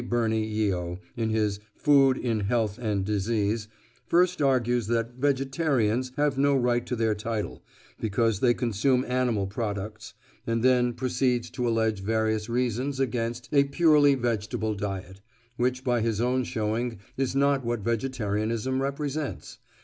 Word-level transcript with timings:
Burney 0.09 0.43
Yeo, 0.43 0.99
in 1.15 1.29
his 1.29 1.59
"Food 1.75 2.17
in 2.17 2.39
Health 2.39 2.79
and 2.79 3.05
Disease," 3.05 3.67
first 4.07 4.41
argues 4.41 4.87
that 4.87 5.13
"vegetarians" 5.13 6.11
have 6.17 6.39
no 6.39 6.55
right 6.55 6.83
to 6.87 6.95
their 6.95 7.13
title, 7.13 7.61
because 7.99 8.39
they 8.39 8.55
consume 8.55 9.05
animal 9.05 9.45
products, 9.45 10.15
and 10.47 10.63
then 10.63 10.93
proceeds 10.93 11.51
to 11.51 11.69
allege 11.69 11.99
various 11.99 12.49
reasons 12.49 12.99
against 12.99 13.47
"a 13.51 13.65
purely 13.65 14.15
vegetable 14.15 14.73
diet," 14.73 15.21
which 15.55 15.83
by 15.83 16.01
his 16.01 16.19
own 16.19 16.45
showing 16.45 16.97
is 17.15 17.35
not 17.35 17.63
what 17.63 17.81
vegetarianism 17.81 18.81
represents. 18.81 19.59